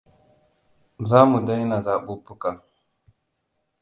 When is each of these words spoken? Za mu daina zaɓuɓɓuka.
Za 1.09 1.19
mu 1.29 1.37
daina 1.47 1.75
zaɓuɓɓuka. 1.85 2.49